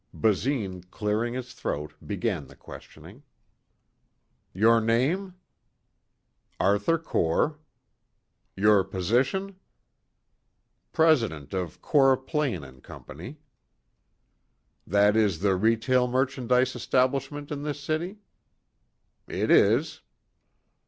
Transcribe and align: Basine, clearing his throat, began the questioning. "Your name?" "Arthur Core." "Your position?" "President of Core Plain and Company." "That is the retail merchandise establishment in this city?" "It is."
Basine, 0.15 0.81
clearing 0.89 1.35
his 1.35 1.53
throat, 1.53 1.93
began 2.03 2.47
the 2.47 2.55
questioning. 2.55 3.21
"Your 4.51 4.81
name?" 4.81 5.35
"Arthur 6.59 6.97
Core." 6.97 7.59
"Your 8.55 8.83
position?" 8.83 9.57
"President 10.91 11.53
of 11.53 11.83
Core 11.83 12.17
Plain 12.17 12.63
and 12.63 12.81
Company." 12.83 13.37
"That 14.87 15.15
is 15.15 15.37
the 15.41 15.55
retail 15.55 16.07
merchandise 16.07 16.75
establishment 16.75 17.51
in 17.51 17.61
this 17.61 17.79
city?" 17.79 18.17
"It 19.27 19.51
is." 19.51 20.01